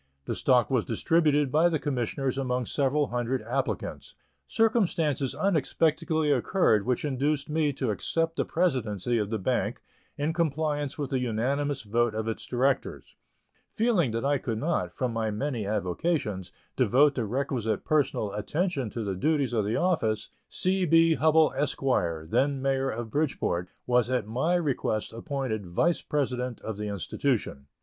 [0.25, 4.15] The stock was distributed by the Commissioners among several hundred applicants.
[4.47, 9.83] Circumstances unexpectedly occurred which induced me to accept the presidency of the bank,
[10.17, 13.15] in compliance with the unanimous vote of its directors.
[13.75, 19.03] Feeling that I could not, from my many avocations, devote the requisite personal attention to
[19.03, 20.83] the duties of the office, C.
[20.83, 21.13] B.
[21.15, 21.79] Hubbell, Esq.,
[22.31, 27.67] then Mayor of Bridgeport, was at my request appointed Vice President of the institution.